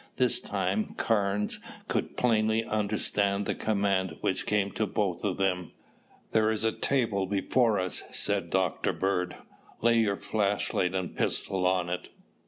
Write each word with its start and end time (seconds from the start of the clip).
This 0.15 0.39
time 0.39 0.95
Carnes 0.97 1.59
could 1.87 2.17
plainly 2.17 2.65
understand 2.65 3.45
the 3.45 3.53
command 3.53 4.17
which 4.21 4.47
came 4.47 4.71
to 4.71 4.87
both 4.87 5.23
of 5.23 5.37
them. 5.37 5.73
"There 6.31 6.49
is 6.49 6.63
a 6.63 6.71
table 6.71 7.27
before 7.27 7.79
us," 7.79 8.01
said 8.09 8.49
Dr. 8.49 8.93
Bird. 8.93 9.35
"Lay 9.79 9.99
your 9.99 10.17
flashlight 10.17 10.95
and 10.95 11.15
pistol 11.15 11.67
on 11.67 11.87
it." 11.91 12.09